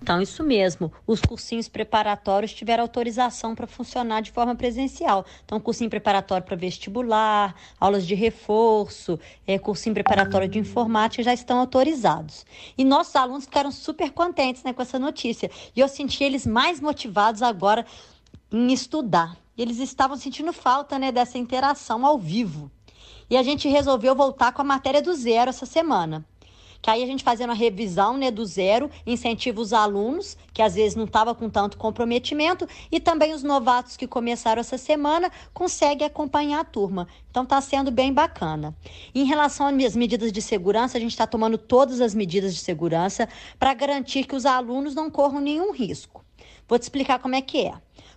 Então, 0.01 0.21
isso 0.21 0.43
mesmo. 0.43 0.91
Os 1.07 1.19
cursinhos 1.21 1.67
preparatórios 1.67 2.53
tiveram 2.53 2.83
autorização 2.83 3.55
para 3.55 3.65
funcionar 3.65 4.21
de 4.21 4.31
forma 4.31 4.55
presencial. 4.55 5.25
Então, 5.43 5.59
cursinho 5.59 5.89
preparatório 5.89 6.45
para 6.45 6.55
vestibular, 6.55 7.55
aulas 7.79 8.05
de 8.05 8.13
reforço, 8.13 9.19
é, 9.47 9.57
cursinho 9.57 9.95
preparatório 9.95 10.47
de 10.47 10.59
informática 10.59 11.23
já 11.23 11.33
estão 11.33 11.59
autorizados. 11.59 12.45
E 12.77 12.83
nossos 12.83 13.15
alunos 13.15 13.45
ficaram 13.45 13.71
super 13.71 14.11
contentes 14.11 14.63
né, 14.63 14.73
com 14.73 14.81
essa 14.81 14.99
notícia. 14.99 15.49
E 15.75 15.79
eu 15.79 15.87
senti 15.87 16.23
eles 16.23 16.45
mais 16.45 16.79
motivados 16.79 17.41
agora 17.41 17.85
em 18.51 18.71
estudar. 18.71 19.44
E 19.57 19.61
eles 19.61 19.79
estavam 19.79 20.17
sentindo 20.17 20.51
falta 20.51 20.99
né, 20.99 21.11
dessa 21.11 21.37
interação 21.37 22.05
ao 22.05 22.17
vivo. 22.17 22.69
E 23.29 23.37
a 23.37 23.43
gente 23.43 23.67
resolveu 23.67 24.13
voltar 24.15 24.51
com 24.51 24.61
a 24.61 24.65
matéria 24.65 25.01
do 25.01 25.13
zero 25.13 25.49
essa 25.49 25.65
semana. 25.65 26.25
Que 26.81 26.91
aí 26.91 27.01
a 27.01 27.07
gente 27.07 27.23
fazendo 27.23 27.49
a 27.49 27.55
revisão 27.55 28.15
né, 28.15 28.29
do 28.29 28.45
zero, 28.45 28.91
incentiva 29.07 29.59
os 29.59 29.73
alunos, 29.73 30.37
que 30.53 30.61
às 30.61 30.75
vezes 30.75 30.95
não 30.95 31.05
estavam 31.05 31.33
com 31.33 31.49
tanto 31.49 31.77
comprometimento, 31.77 32.67
e 32.91 32.99
também 32.99 33.33
os 33.33 33.41
novatos 33.41 33.97
que 33.97 34.05
começaram 34.05 34.59
essa 34.59 34.77
semana 34.77 35.31
conseguem 35.51 36.05
acompanhar 36.05 36.59
a 36.59 36.63
turma. 36.63 37.07
Então 37.31 37.41
está 37.41 37.59
sendo 37.59 37.89
bem 37.89 38.13
bacana. 38.13 38.75
Em 39.15 39.23
relação 39.23 39.65
às 39.65 39.95
medidas 39.95 40.31
de 40.31 40.41
segurança, 40.43 40.97
a 40.97 41.01
gente 41.01 41.09
está 41.11 41.25
tomando 41.25 41.57
todas 41.57 42.01
as 42.01 42.13
medidas 42.13 42.53
de 42.53 42.59
segurança 42.59 43.27
para 43.57 43.73
garantir 43.73 44.25
que 44.25 44.35
os 44.35 44.45
alunos 44.45 44.93
não 44.93 45.09
corram 45.09 45.39
nenhum 45.39 45.71
risco. 45.71 46.23
Vou 46.67 46.77
te 46.77 46.83
explicar 46.83 47.17
como 47.17 47.33
é 47.33 47.41
que 47.41 47.65
é. 47.65 47.73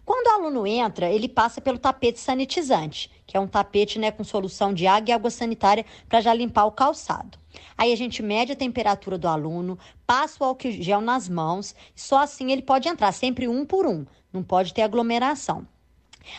Quando 0.08 0.28
o 0.28 0.30
aluno 0.30 0.66
entra, 0.66 1.10
ele 1.10 1.28
passa 1.28 1.60
pelo 1.60 1.78
tapete 1.78 2.18
sanitizante, 2.18 3.10
que 3.26 3.36
é 3.36 3.40
um 3.40 3.46
tapete 3.46 3.98
né, 3.98 4.10
com 4.10 4.24
solução 4.24 4.72
de 4.72 4.86
água 4.86 5.10
e 5.10 5.12
água 5.12 5.30
sanitária 5.30 5.84
para 6.08 6.22
já 6.22 6.32
limpar 6.32 6.64
o 6.64 6.72
calçado. 6.72 7.38
Aí 7.76 7.92
a 7.92 7.96
gente 7.96 8.22
mede 8.22 8.52
a 8.52 8.56
temperatura 8.56 9.18
do 9.18 9.28
aluno, 9.28 9.78
passa 10.06 10.42
o 10.42 10.46
álcool 10.46 10.70
gel 10.70 11.02
nas 11.02 11.28
mãos, 11.28 11.74
só 11.94 12.20
assim 12.22 12.50
ele 12.50 12.62
pode 12.62 12.88
entrar, 12.88 13.12
sempre 13.12 13.46
um 13.48 13.66
por 13.66 13.86
um, 13.86 14.06
não 14.32 14.42
pode 14.42 14.72
ter 14.72 14.80
aglomeração. 14.80 15.66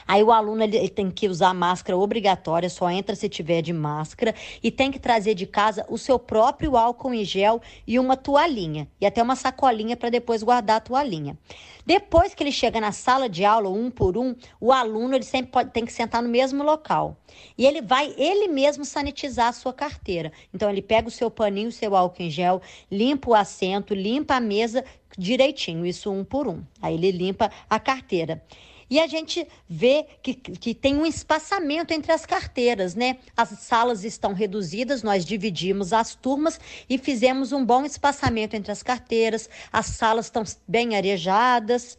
Aí 0.07 0.23
o 0.23 0.31
aluno 0.31 0.63
ele, 0.63 0.89
tem 0.89 1.09
que 1.09 1.27
usar 1.27 1.53
máscara 1.53 1.97
obrigatória, 1.97 2.69
só 2.69 2.89
entra 2.89 3.15
se 3.15 3.29
tiver 3.29 3.61
de 3.61 3.73
máscara 3.73 4.33
e 4.61 4.71
tem 4.71 4.91
que 4.91 4.99
trazer 4.99 5.35
de 5.35 5.45
casa 5.45 5.85
o 5.89 5.97
seu 5.97 6.17
próprio 6.17 6.75
álcool 6.75 7.13
em 7.13 7.23
gel 7.23 7.61
e 7.85 7.99
uma 7.99 8.15
toalhinha 8.15 8.87
e 8.99 9.05
até 9.05 9.21
uma 9.21 9.35
sacolinha 9.35 9.95
para 9.95 10.09
depois 10.09 10.43
guardar 10.43 10.77
a 10.77 10.81
toalhinha. 10.81 11.37
Depois 11.85 12.35
que 12.35 12.43
ele 12.43 12.51
chega 12.51 12.79
na 12.79 12.91
sala 12.91 13.27
de 13.27 13.43
aula, 13.43 13.69
um 13.69 13.89
por 13.89 14.15
um, 14.15 14.35
o 14.61 14.71
aluno 14.71 15.15
ele 15.15 15.23
sempre 15.23 15.51
pode, 15.51 15.71
tem 15.71 15.85
que 15.85 15.91
sentar 15.91 16.21
no 16.21 16.29
mesmo 16.29 16.63
local. 16.63 17.17
E 17.57 17.65
ele 17.65 17.81
vai 17.81 18.13
ele 18.15 18.47
mesmo 18.47 18.85
sanitizar 18.85 19.47
a 19.47 19.53
sua 19.53 19.73
carteira. 19.73 20.31
Então 20.53 20.69
ele 20.69 20.83
pega 20.83 21.07
o 21.07 21.11
seu 21.11 21.31
paninho, 21.31 21.69
o 21.69 21.71
seu 21.71 21.95
álcool 21.95 22.21
em 22.21 22.29
gel, 22.29 22.61
limpa 22.91 23.31
o 23.31 23.33
assento, 23.33 23.95
limpa 23.95 24.35
a 24.35 24.39
mesa 24.39 24.85
direitinho, 25.17 25.85
isso 25.85 26.11
um 26.11 26.23
por 26.23 26.47
um. 26.47 26.63
Aí 26.81 26.93
ele 26.93 27.11
limpa 27.11 27.51
a 27.69 27.79
carteira. 27.79 28.43
E 28.89 28.99
a 28.99 29.07
gente 29.07 29.47
vê 29.67 30.05
que, 30.23 30.33
que 30.33 30.73
tem 30.73 30.95
um 30.95 31.05
espaçamento 31.05 31.93
entre 31.93 32.11
as 32.11 32.25
carteiras, 32.25 32.95
né? 32.95 33.17
As 33.37 33.49
salas 33.49 34.03
estão 34.03 34.33
reduzidas, 34.33 35.03
nós 35.03 35.23
dividimos 35.23 35.93
as 35.93 36.15
turmas 36.15 36.59
e 36.89 36.97
fizemos 36.97 37.51
um 37.51 37.63
bom 37.63 37.85
espaçamento 37.85 38.55
entre 38.55 38.71
as 38.71 38.81
carteiras, 38.81 39.49
as 39.71 39.85
salas 39.87 40.25
estão 40.25 40.43
bem 40.67 40.95
arejadas 40.95 41.97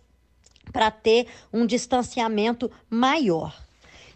para 0.73 0.91
ter 0.91 1.29
um 1.53 1.65
distanciamento 1.65 2.71
maior. 2.89 3.57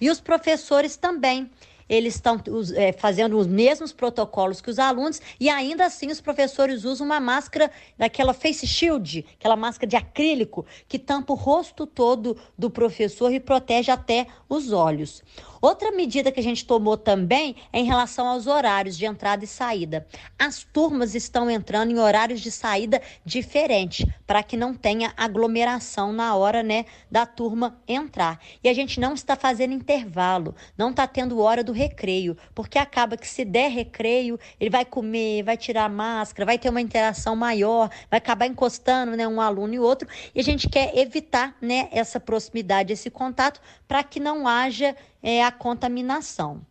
E 0.01 0.11
os 0.11 0.21
professores 0.21 0.97
também 0.97 1.51
eles 1.89 2.15
estão 2.15 2.41
é, 2.77 2.93
fazendo 2.93 3.39
os 3.39 3.47
mesmos 3.47 3.93
protocolos 3.93 4.61
que 4.61 4.71
os 4.71 4.79
alunos 4.79 5.21
e 5.39 5.49
ainda 5.49 5.87
assim 5.87 6.11
os 6.11 6.21
professores 6.21 6.85
usam 6.85 7.07
uma 7.07 7.21
máscara 7.21 7.71
daquela 7.97 8.33
face 8.33 8.67
shield, 8.67 9.25
aquela 9.39 9.57
máscara 9.57 9.89
de 9.89 9.97
acrílico 9.97 10.65
que 10.89 10.99
tampa 10.99 11.33
o 11.33 11.37
rosto 11.37 11.87
todo 11.87 12.37
do 12.59 12.71
professor 12.71 13.33
e 13.33 13.41
protege 13.41 13.91
até 13.91 14.27
os 14.49 14.73
olhos. 14.73 15.23
Outra 15.65 15.91
medida 15.91 16.31
que 16.31 16.41
a 16.41 16.43
gente 16.43 16.67
tomou 16.67 16.95
também 16.95 17.57
é 17.73 17.81
em 17.81 17.87
relação 17.87 18.29
aos 18.29 18.47
horários 18.47 18.99
de 18.99 19.07
entrada 19.07 19.45
e 19.45 19.49
saída. 19.49 20.07
As 20.39 20.63
turmas 20.63 21.15
estão 21.15 21.51
entrando 21.51 21.91
em 21.91 21.99
horários 21.99 22.43
de 22.43 22.51
saída 22.51 23.01
diferentes, 23.25 24.07
para 24.27 24.43
que 24.43 24.59
não 24.59 24.75
tenha 24.75 25.15
aglomeração 25.17 26.13
na 26.13 26.37
hora, 26.37 26.63
né, 26.63 26.85
da 27.11 27.25
turma 27.25 27.81
entrar. 27.89 28.39
E 28.63 28.69
a 28.69 28.75
gente 28.75 29.01
não 29.01 29.15
está 29.15 29.37
fazendo 29.37 29.73
intervalo, 29.73 30.55
não 30.77 30.91
está 30.91 31.07
tendo 31.07 31.41
hora 31.41 31.65
do 31.65 31.73
recreio, 31.75 32.37
porque 32.55 32.79
acaba 32.79 33.17
que 33.17 33.29
se 33.29 33.45
der 33.45 33.71
recreio, 33.71 34.39
ele 34.59 34.71
vai 34.71 34.85
comer, 34.85 35.43
vai 35.43 35.57
tirar 35.57 35.85
a 35.85 35.89
máscara, 35.89 36.47
vai 36.47 36.59
ter 36.59 36.71
uma 36.71 36.81
interação 36.81 37.37
maior, 37.37 37.91
vai 38.11 38.19
acabar 38.19 38.47
encostando, 38.47 39.17
né, 39.17 39.29
um 39.29 39.41
aluno 39.41 39.75
e 39.75 39.79
outro, 39.79 40.09
e 40.35 40.41
a 40.41 40.43
gente 40.43 40.69
quer 40.69 40.97
evitar, 40.97 41.57
né, 41.61 41.89
essa 41.93 42.19
proximidade, 42.19 42.93
esse 42.93 43.11
contato, 43.11 43.61
para 43.87 44.03
que 44.03 44.19
não 44.19 44.49
haja 44.49 44.97
é, 45.23 45.43
a 45.43 45.51
contaminação. 45.51 46.63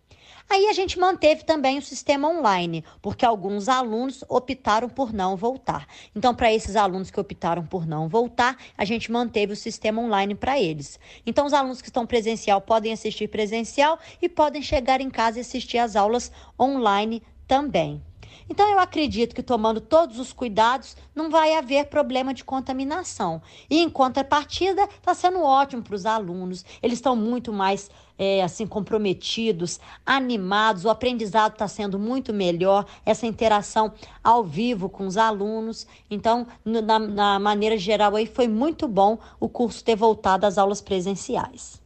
Aí 0.49 0.67
a 0.67 0.73
gente 0.73 0.99
manteve 0.99 1.43
também 1.43 1.77
o 1.77 1.81
sistema 1.81 2.29
online, 2.29 2.83
porque 3.01 3.25
alguns 3.25 3.67
alunos 3.67 4.23
optaram 4.29 4.87
por 4.87 5.11
não 5.11 5.35
voltar. 5.35 5.87
Então, 6.15 6.35
para 6.35 6.53
esses 6.53 6.75
alunos 6.75 7.09
que 7.09 7.19
optaram 7.19 7.65
por 7.65 7.87
não 7.87 8.07
voltar, 8.07 8.57
a 8.77 8.85
gente 8.85 9.11
manteve 9.11 9.53
o 9.53 9.57
sistema 9.57 10.01
online 10.01 10.35
para 10.35 10.59
eles. 10.59 10.99
Então, 11.25 11.45
os 11.45 11.53
alunos 11.53 11.81
que 11.81 11.87
estão 11.87 12.05
presencial 12.05 12.61
podem 12.61 12.93
assistir 12.93 13.27
presencial 13.27 13.97
e 14.21 14.29
podem 14.29 14.61
chegar 14.61 15.01
em 15.01 15.09
casa 15.09 15.39
e 15.39 15.41
assistir 15.41 15.79
às 15.79 15.95
aulas 15.95 16.31
online 16.59 17.23
também. 17.47 18.01
Então, 18.49 18.69
eu 18.69 18.79
acredito 18.79 19.35
que 19.35 19.43
tomando 19.43 19.81
todos 19.81 20.19
os 20.19 20.33
cuidados, 20.33 20.95
não 21.13 21.29
vai 21.29 21.55
haver 21.55 21.85
problema 21.87 22.33
de 22.33 22.43
contaminação. 22.43 23.41
E, 23.69 23.79
em 23.79 23.89
contrapartida, 23.89 24.83
está 24.83 25.13
sendo 25.13 25.41
ótimo 25.41 25.83
para 25.83 25.95
os 25.95 26.05
alunos. 26.05 26.65
Eles 26.81 26.97
estão 26.97 27.15
muito 27.15 27.51
mais 27.51 27.89
é, 28.17 28.43
assim 28.43 28.65
comprometidos, 28.65 29.79
animados. 30.05 30.85
O 30.85 30.89
aprendizado 30.89 31.53
está 31.53 31.67
sendo 31.67 31.99
muito 31.99 32.33
melhor. 32.33 32.85
Essa 33.05 33.27
interação 33.27 33.93
ao 34.23 34.43
vivo 34.43 34.89
com 34.89 35.05
os 35.05 35.17
alunos. 35.17 35.85
Então, 36.09 36.47
na, 36.63 36.99
na 36.99 37.39
maneira 37.39 37.77
geral, 37.77 38.15
aí 38.15 38.25
foi 38.25 38.47
muito 38.47 38.87
bom 38.87 39.17
o 39.39 39.49
curso 39.49 39.83
ter 39.83 39.95
voltado 39.95 40.45
às 40.45 40.57
aulas 40.57 40.81
presenciais. 40.81 41.82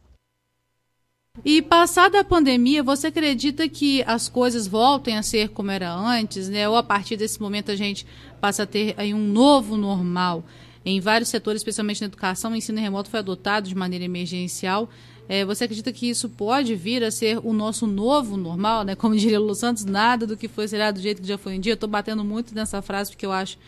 E 1.44 1.62
passada 1.62 2.20
a 2.20 2.24
pandemia, 2.24 2.82
você 2.82 3.06
acredita 3.06 3.68
que 3.68 4.02
as 4.06 4.28
coisas 4.28 4.66
voltem 4.66 5.16
a 5.16 5.22
ser 5.22 5.50
como 5.50 5.70
era 5.70 5.92
antes, 5.92 6.48
né? 6.48 6.68
Ou 6.68 6.76
a 6.76 6.82
partir 6.82 7.16
desse 7.16 7.40
momento 7.40 7.70
a 7.70 7.76
gente 7.76 8.06
passa 8.40 8.64
a 8.64 8.66
ter 8.66 8.94
aí 8.96 9.14
um 9.14 9.26
novo 9.26 9.76
normal? 9.76 10.44
Em 10.84 11.00
vários 11.00 11.28
setores, 11.28 11.60
especialmente 11.60 12.00
na 12.00 12.06
educação, 12.06 12.52
o 12.52 12.56
ensino 12.56 12.80
remoto 12.80 13.10
foi 13.10 13.20
adotado 13.20 13.68
de 13.68 13.74
maneira 13.74 14.04
emergencial. 14.04 14.88
É, 15.28 15.44
você 15.44 15.64
acredita 15.64 15.92
que 15.92 16.08
isso 16.08 16.28
pode 16.28 16.74
vir 16.74 17.04
a 17.04 17.10
ser 17.10 17.38
o 17.44 17.52
nosso 17.52 17.86
novo 17.86 18.36
normal, 18.36 18.84
né? 18.84 18.94
Como 18.94 19.14
diria 19.14 19.38
Lulu 19.38 19.54
Santos, 19.54 19.84
nada 19.84 20.26
do 20.26 20.36
que 20.36 20.48
foi 20.48 20.66
será 20.66 20.90
do 20.90 21.00
jeito 21.00 21.20
que 21.20 21.28
já 21.28 21.36
foi 21.36 21.56
um 21.56 21.60
dia. 21.60 21.72
Eu 21.72 21.74
estou 21.74 21.88
batendo 21.88 22.24
muito 22.24 22.54
nessa 22.54 22.80
frase 22.80 23.10
porque 23.10 23.26
eu 23.26 23.32
acho 23.32 23.58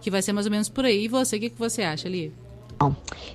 que 0.00 0.10
vai 0.10 0.20
ser 0.20 0.32
mais 0.32 0.46
ou 0.46 0.50
menos 0.50 0.68
por 0.68 0.84
aí. 0.84 1.04
E 1.04 1.08
você, 1.08 1.36
o 1.36 1.40
que, 1.40 1.50
que 1.50 1.58
você 1.58 1.82
acha, 1.82 2.08
Lia? 2.08 2.32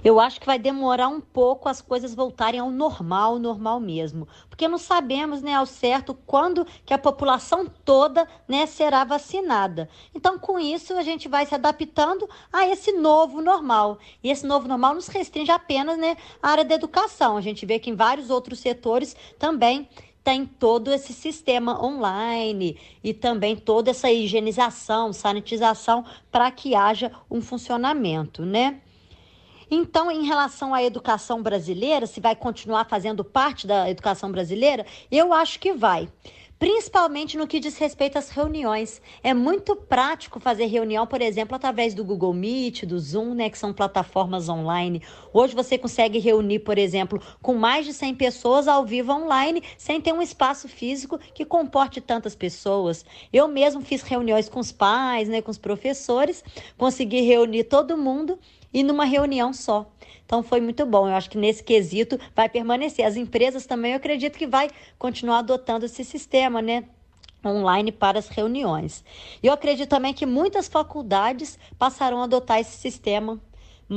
Eu 0.04 0.20
acho 0.20 0.40
que 0.40 0.46
vai 0.46 0.58
demorar 0.58 1.08
um 1.08 1.20
pouco 1.20 1.68
as 1.68 1.82
coisas 1.82 2.16
voltarem 2.16 2.60
ao 2.60 2.72
normal, 2.72 3.40
normal 3.40 3.80
mesmo, 3.80 4.28
porque 4.50 4.68
não 4.68 4.78
sabemos, 4.78 5.42
né, 5.42 5.54
ao 5.54 5.66
certo 5.66 6.14
quando 6.26 6.66
que 6.86 6.94
a 6.94 6.98
população 6.98 7.66
toda, 7.84 8.28
né, 8.48 8.66
será 8.66 9.04
vacinada. 9.04 9.90
Então, 10.16 10.40
com 10.40 10.58
isso, 10.60 10.94
a 10.94 11.04
gente 11.04 11.28
vai 11.28 11.46
se 11.46 11.56
adaptando 11.56 12.30
a 12.52 12.68
esse 12.68 12.94
novo 12.94 13.42
normal. 13.42 13.98
E 14.24 14.30
esse 14.30 14.46
novo 14.46 14.68
normal 14.68 14.96
nos 14.96 15.08
restringe 15.08 15.52
apenas, 15.52 15.98
né, 15.98 16.16
a 16.42 16.50
área 16.50 16.66
da 16.66 16.76
educação. 16.76 17.36
A 17.36 17.42
gente 17.42 17.66
vê 17.66 17.80
que 17.80 17.90
em 17.90 17.96
vários 17.96 18.30
outros 18.30 18.60
setores 18.60 19.16
também 19.38 19.90
tem 20.24 20.46
todo 20.46 20.92
esse 20.94 21.12
sistema 21.12 21.84
online 21.84 22.78
e 23.04 23.14
também 23.14 23.58
toda 23.58 23.92
essa 23.92 24.10
higienização, 24.10 25.12
sanitização 25.12 26.06
para 26.32 26.50
que 26.50 26.76
haja 26.76 27.12
um 27.30 27.42
funcionamento, 27.42 28.46
né? 28.46 28.80
Então, 29.76 30.12
em 30.12 30.24
relação 30.24 30.72
à 30.72 30.84
educação 30.84 31.42
brasileira, 31.42 32.06
se 32.06 32.20
vai 32.20 32.36
continuar 32.36 32.86
fazendo 32.86 33.24
parte 33.24 33.66
da 33.66 33.90
educação 33.90 34.32
brasileira, 34.32 34.86
eu 35.10 35.34
acho 35.34 35.60
que 35.60 35.74
vai 35.74 36.08
principalmente 36.60 37.38
no 37.38 37.46
que 37.46 37.60
diz 37.60 37.78
respeito 37.78 38.18
às 38.18 38.30
reuniões. 38.30 39.02
É 39.22 39.34
muito 39.34 39.76
prático 39.76 40.40
fazer 40.40 40.68
reunião, 40.68 41.06
por 41.06 41.22
exemplo, 41.22 41.56
através 41.56 41.94
do 41.94 42.06
Google 42.06 42.34
Meet, 42.34 42.86
do 42.86 42.98
Zoom, 42.98 43.34
né, 43.34 43.50
que 43.50 43.58
são 43.58 43.74
plataformas 43.74 44.48
online. 44.48 45.02
Hoje 45.34 45.54
você 45.54 45.78
consegue 45.78 46.20
reunir, 46.20 46.60
por 46.60 46.78
exemplo, 46.78 47.22
com 47.42 47.56
mais 47.56 47.86
de 47.86 47.92
100 47.92 48.16
pessoas 48.16 48.68
ao 48.68 48.86
vivo 48.86 49.12
online, 49.12 49.62
sem 49.78 50.00
ter 50.00 50.14
um 50.14 50.22
espaço 50.22 50.70
físico 50.70 51.20
que 51.34 51.44
comporte 51.44 52.00
tantas 52.00 52.34
pessoas. 52.34 53.04
Eu 53.34 53.50
mesmo 53.50 53.82
fiz 53.82 54.02
reuniões 54.02 54.48
com 54.48 54.62
os 54.62 54.72
pais, 54.72 55.28
né, 55.28 55.42
com 55.42 55.52
os 55.52 55.58
professores, 55.58 56.44
consegui 56.78 57.22
reunir 57.22 57.66
todo 57.66 57.98
mundo 57.98 58.40
e 58.74 58.84
numa 58.84 59.06
reunião 59.06 59.54
só. 59.54 59.90
Então 60.26 60.42
foi 60.42 60.60
muito 60.60 60.86
bom. 60.86 61.08
Eu 61.08 61.16
acho 61.16 61.30
que 61.30 61.38
nesse 61.38 61.64
quesito 61.64 62.20
vai 62.36 62.50
permanecer. 62.50 63.06
As 63.06 63.16
empresas 63.16 63.66
também 63.66 63.92
eu 63.92 63.98
acredito 63.98 64.38
que 64.38 64.48
vai 64.48 64.70
continuar 64.98 65.40
adotando 65.40 65.86
esse 65.86 66.04
sistema, 66.04 66.62
né? 66.62 66.86
online 67.46 67.92
para 67.92 68.20
as 68.20 68.30
reuniões. 68.30 69.04
Eu 69.42 69.52
acredito 69.52 69.90
também 69.90 70.14
que 70.14 70.26
muitas 70.26 70.68
faculdades 70.68 71.60
passarão 71.78 72.22
a 72.22 72.24
adotar 72.24 72.60
esse 72.60 72.78
sistema 72.78 73.38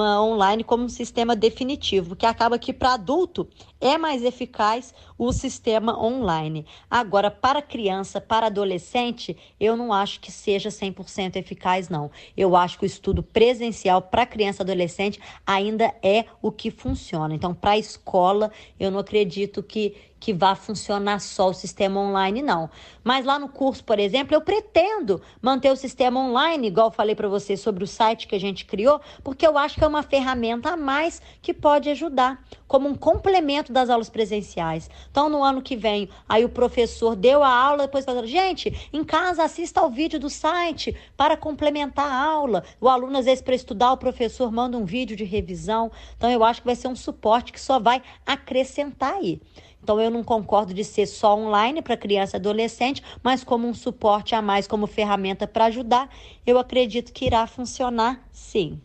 online 0.04 0.64
como 0.64 0.84
um 0.84 0.88
sistema 0.88 1.36
definitivo, 1.36 2.16
que 2.16 2.26
acaba 2.26 2.58
que 2.58 2.72
para 2.72 2.94
adulto 2.94 3.48
é 3.80 3.98
mais 3.98 4.22
eficaz 4.22 4.94
o 5.18 5.32
sistema 5.32 5.98
online. 6.02 6.66
Agora, 6.90 7.30
para 7.30 7.62
criança, 7.62 8.20
para 8.20 8.46
adolescente, 8.46 9.36
eu 9.58 9.76
não 9.76 9.92
acho 9.92 10.20
que 10.20 10.30
seja 10.30 10.68
100% 10.68 11.36
eficaz, 11.36 11.88
não. 11.88 12.10
Eu 12.36 12.56
acho 12.56 12.78
que 12.78 12.84
o 12.84 12.86
estudo 12.86 13.22
presencial 13.22 14.02
para 14.02 14.26
criança 14.26 14.62
e 14.62 14.64
adolescente 14.64 15.20
ainda 15.46 15.94
é 16.02 16.24
o 16.42 16.50
que 16.50 16.70
funciona. 16.70 17.34
Então, 17.34 17.54
para 17.54 17.72
a 17.72 17.78
escola, 17.78 18.50
eu 18.78 18.90
não 18.90 18.98
acredito 18.98 19.62
que 19.62 19.94
que 20.18 20.32
vá 20.32 20.54
funcionar 20.54 21.20
só 21.20 21.50
o 21.50 21.54
sistema 21.54 22.00
online, 22.00 22.42
não. 22.42 22.70
Mas 23.04 23.24
lá 23.24 23.38
no 23.38 23.48
curso, 23.48 23.84
por 23.84 23.98
exemplo, 23.98 24.34
eu 24.34 24.40
pretendo 24.40 25.20
manter 25.40 25.70
o 25.70 25.76
sistema 25.76 26.18
online, 26.20 26.68
igual 26.68 26.90
falei 26.90 27.14
para 27.14 27.28
você 27.28 27.56
sobre 27.56 27.84
o 27.84 27.86
site 27.86 28.26
que 28.26 28.34
a 28.34 28.40
gente 28.40 28.64
criou, 28.64 29.00
porque 29.22 29.46
eu 29.46 29.56
acho 29.56 29.76
que 29.76 29.84
é 29.84 29.86
uma 29.86 30.02
ferramenta 30.02 30.70
a 30.70 30.76
mais 30.76 31.22
que 31.40 31.54
pode 31.54 31.88
ajudar, 31.90 32.42
como 32.66 32.88
um 32.88 32.94
complemento 32.94 33.72
das 33.72 33.90
aulas 33.90 34.10
presenciais. 34.10 34.90
Então, 35.10 35.28
no 35.28 35.44
ano 35.44 35.62
que 35.62 35.76
vem, 35.76 36.08
aí 36.28 36.44
o 36.44 36.48
professor 36.48 37.14
deu 37.14 37.42
a 37.42 37.48
aula, 37.48 37.84
depois 37.84 38.04
falou, 38.04 38.26
gente, 38.26 38.88
em 38.92 39.04
casa 39.04 39.44
assista 39.44 39.80
ao 39.80 39.90
vídeo 39.90 40.18
do 40.18 40.30
site 40.30 40.96
para 41.16 41.36
complementar 41.36 42.10
a 42.10 42.24
aula. 42.24 42.64
O 42.80 42.88
aluno, 42.88 43.18
às 43.18 43.26
vezes, 43.26 43.42
para 43.42 43.54
estudar, 43.54 43.92
o 43.92 43.96
professor 43.96 44.50
manda 44.50 44.76
um 44.76 44.84
vídeo 44.84 45.16
de 45.16 45.24
revisão. 45.24 45.92
Então, 46.16 46.30
eu 46.30 46.42
acho 46.42 46.60
que 46.60 46.66
vai 46.66 46.74
ser 46.74 46.88
um 46.88 46.96
suporte 46.96 47.52
que 47.52 47.60
só 47.60 47.78
vai 47.78 48.02
acrescentar 48.26 49.14
aí. 49.14 49.40
Então, 49.86 50.00
eu 50.00 50.10
não 50.10 50.24
concordo 50.24 50.74
de 50.74 50.82
ser 50.82 51.06
só 51.06 51.38
online 51.38 51.80
para 51.80 51.96
criança 51.96 52.36
e 52.36 52.40
adolescente, 52.40 53.00
mas 53.22 53.44
como 53.44 53.68
um 53.68 53.72
suporte 53.72 54.34
a 54.34 54.42
mais, 54.42 54.66
como 54.66 54.88
ferramenta 54.88 55.46
para 55.46 55.66
ajudar, 55.66 56.10
eu 56.44 56.58
acredito 56.58 57.12
que 57.12 57.24
irá 57.24 57.46
funcionar 57.46 58.20
sim. 58.32 58.80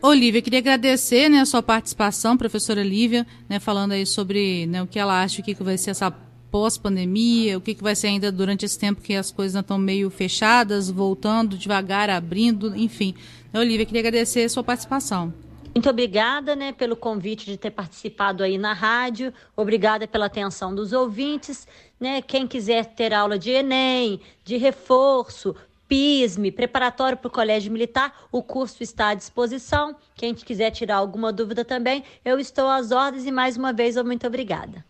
Olivia, 0.00 0.40
queria 0.40 0.60
agradecer 0.60 1.28
né, 1.28 1.40
a 1.40 1.44
sua 1.44 1.60
participação, 1.60 2.36
professora 2.36 2.84
Lívia, 2.84 3.26
né, 3.48 3.58
falando 3.58 3.90
aí 3.90 4.06
sobre 4.06 4.64
né, 4.66 4.80
o 4.80 4.86
que 4.86 4.96
ela 4.96 5.20
acha 5.20 5.42
que 5.42 5.52
vai 5.54 5.76
ser 5.76 5.90
essa 5.90 6.08
pós-pandemia, 6.52 7.58
o 7.58 7.60
que, 7.60 7.74
que 7.74 7.82
vai 7.82 7.96
ser 7.96 8.06
ainda 8.06 8.30
durante 8.30 8.64
esse 8.64 8.78
tempo 8.78 9.00
que 9.00 9.16
as 9.16 9.32
coisas 9.32 9.60
estão 9.60 9.76
meio 9.76 10.08
fechadas, 10.08 10.88
voltando 10.88 11.58
devagar, 11.58 12.08
abrindo, 12.08 12.76
enfim. 12.76 13.12
Olivia, 13.52 13.84
queria 13.84 14.02
agradecer 14.02 14.44
a 14.44 14.48
sua 14.48 14.62
participação. 14.62 15.34
Muito 15.74 15.90
obrigada, 15.90 16.54
né, 16.54 16.72
pelo 16.72 16.94
convite 16.96 17.46
de 17.46 17.58
ter 17.58 17.72
participado 17.72 18.44
aí 18.44 18.56
na 18.56 18.72
rádio. 18.72 19.34
Obrigada 19.56 20.06
pela 20.06 20.26
atenção 20.26 20.72
dos 20.72 20.92
ouvintes, 20.92 21.66
né? 21.98 22.22
Quem 22.22 22.46
quiser 22.46 22.94
ter 22.94 23.12
aula 23.12 23.36
de 23.36 23.50
ENEM, 23.50 24.20
de 24.44 24.56
reforço, 24.56 25.54
PISME, 25.88 26.52
preparatório 26.52 27.18
para 27.18 27.28
o 27.28 27.30
Colégio 27.30 27.72
Militar, 27.72 28.26
o 28.30 28.40
curso 28.40 28.84
está 28.84 29.08
à 29.08 29.14
disposição. 29.14 29.96
Quem 30.14 30.32
quiser 30.32 30.70
tirar 30.70 30.96
alguma 30.96 31.32
dúvida 31.32 31.64
também, 31.64 32.04
eu 32.24 32.38
estou 32.38 32.68
às 32.68 32.92
ordens 32.92 33.26
e 33.26 33.32
mais 33.32 33.56
uma 33.56 33.72
vez, 33.72 33.96
muito 33.96 34.26
obrigada. 34.26 34.84